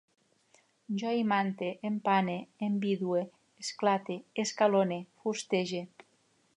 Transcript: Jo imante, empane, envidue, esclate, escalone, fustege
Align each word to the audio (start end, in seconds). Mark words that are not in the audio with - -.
Jo 1.01 1.11
imante, 1.17 1.67
empane, 1.89 2.39
envidue, 2.69 3.21
esclate, 3.65 4.19
escalone, 4.47 4.99
fustege 5.21 5.89